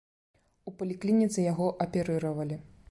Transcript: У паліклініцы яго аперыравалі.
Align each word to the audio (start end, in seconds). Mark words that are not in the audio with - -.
У 0.71 0.73
паліклініцы 0.79 1.47
яго 1.51 1.71
аперыравалі. 1.87 2.63